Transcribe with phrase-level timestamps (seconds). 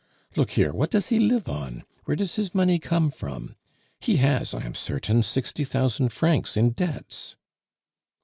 [0.35, 1.83] Look here, what does he live on?
[2.05, 3.55] Where does his money come from?
[3.99, 7.35] He has, I am certain, sixty thousand francs in debts."